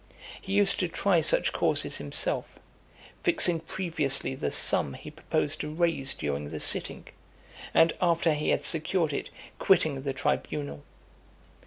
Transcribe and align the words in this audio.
He 0.41 0.53
used 0.53 0.79
to 0.79 0.87
try 0.87 1.21
such 1.21 1.53
causes 1.53 1.97
himself; 1.97 2.47
fixing 3.21 3.59
previously 3.59 4.33
the 4.33 4.49
sum 4.49 4.95
he 4.95 5.11
proposed 5.11 5.61
to 5.61 5.69
raise 5.71 6.15
during 6.15 6.49
the 6.49 6.59
sitting, 6.59 7.05
and, 7.71 7.93
after 8.01 8.33
he 8.33 8.49
had 8.49 8.63
secured 8.63 9.13
it, 9.13 9.29
quitting 9.59 10.01
the 10.01 10.13
tribunal. 10.13 10.81